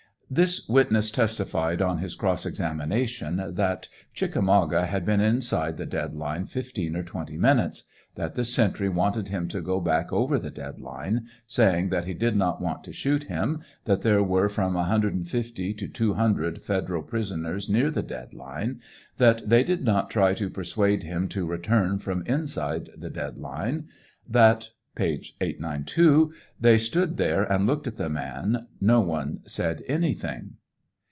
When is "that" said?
3.55-3.89, 8.15-8.35, 11.89-12.05, 13.83-14.03, 19.17-19.49, 24.29-24.69